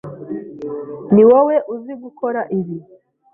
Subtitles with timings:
[1.13, 2.77] Niwowe uzi gukora ibi.